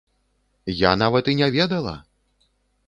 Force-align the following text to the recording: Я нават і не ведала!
Я 0.77 0.91
нават 1.03 1.31
і 1.35 1.37
не 1.43 1.51
ведала! 1.59 1.95